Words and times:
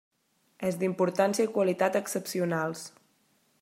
És 0.69 0.79
d'importància 0.83 1.47
i 1.49 1.53
qualitat 1.59 2.01
excepcionals. 2.03 2.87